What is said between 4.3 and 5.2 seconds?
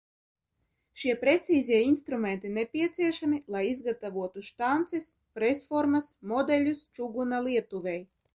štances,